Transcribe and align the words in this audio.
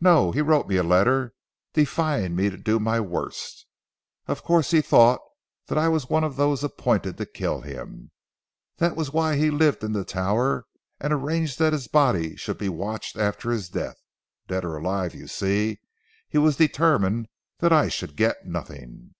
"No! 0.00 0.32
he 0.32 0.40
wrote 0.40 0.66
me 0.68 0.78
a 0.78 0.82
letter 0.82 1.34
defying 1.74 2.34
me 2.34 2.48
to 2.48 2.56
do 2.56 2.78
my 2.80 2.98
worst. 2.98 3.66
Of 4.26 4.42
course 4.42 4.70
he 4.70 4.80
thought 4.80 5.20
that 5.66 5.76
I 5.76 5.86
was 5.88 6.08
one 6.08 6.24
of 6.24 6.36
those 6.36 6.64
appointed 6.64 7.18
to 7.18 7.26
kill 7.26 7.60
him. 7.60 8.10
That 8.78 8.96
was 8.96 9.12
why 9.12 9.36
he 9.36 9.50
lived 9.50 9.84
in 9.84 9.92
the 9.92 10.02
Tower, 10.02 10.64
and 10.98 11.12
arranged 11.12 11.58
that 11.58 11.74
his 11.74 11.88
body 11.88 12.36
should 12.36 12.56
be 12.56 12.70
watched 12.70 13.16
after 13.18 13.50
his 13.50 13.68
death. 13.68 13.98
Dead 14.48 14.64
or 14.64 14.78
alive 14.78 15.14
you 15.14 15.26
see 15.26 15.80
he 16.26 16.38
was 16.38 16.56
determined 16.56 17.28
that 17.58 17.70
I 17.70 17.90
should 17.90 18.16
get 18.16 18.46
nothing." 18.46 19.14